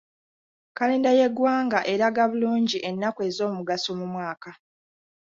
[0.77, 4.51] Kalenda y'eggwanga eraga bulungi ennaku ez'omugaso mu mwaka.